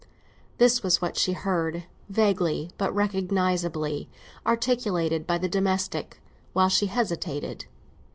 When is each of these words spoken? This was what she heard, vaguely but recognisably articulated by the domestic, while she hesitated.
This 0.57 0.81
was 0.81 0.99
what 0.99 1.15
she 1.15 1.33
heard, 1.33 1.83
vaguely 2.09 2.71
but 2.79 2.91
recognisably 2.91 4.09
articulated 4.47 5.27
by 5.27 5.37
the 5.37 5.47
domestic, 5.47 6.19
while 6.53 6.69
she 6.69 6.87
hesitated. 6.87 7.65